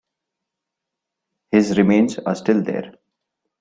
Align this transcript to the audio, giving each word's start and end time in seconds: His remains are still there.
His 1.51 1.77
remains 1.77 2.17
are 2.17 2.33
still 2.33 2.63
there. 2.63 2.95